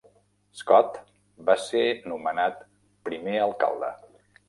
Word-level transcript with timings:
Scott 0.61 0.97
va 1.51 1.57
ser 1.65 1.85
nomenat 2.15 2.67
primer 3.11 3.41
alcalde. 3.47 3.97